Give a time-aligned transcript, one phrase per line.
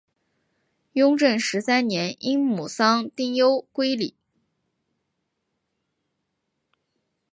[0.93, 4.15] 雍正十三年因母丧丁忧归里。